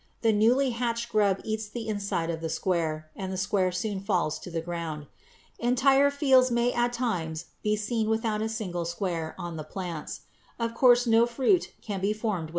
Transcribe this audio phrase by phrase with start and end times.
[0.21, 4.39] The newly hatched grub eats the inside of the square, and the square soon falls
[4.39, 5.05] to the ground.
[5.59, 10.21] Entire fields may at times be seen without a single square on the plants.
[10.57, 12.49] Of course no fruit can be formed without squares.